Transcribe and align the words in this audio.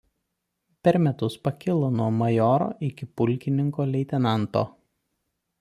Per 0.87 0.97
metus 1.07 1.35
pakilo 1.49 1.91
nuo 1.99 2.09
majoro 2.23 2.71
iki 2.89 3.11
pulkininko 3.21 3.89
leitenanto. 3.93 4.69